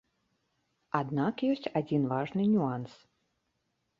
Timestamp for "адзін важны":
1.81-2.47